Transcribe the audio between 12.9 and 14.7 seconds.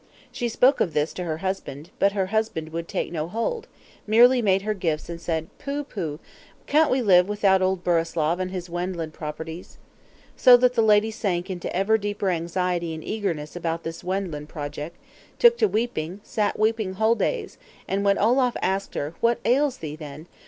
and eagerness about this Wendland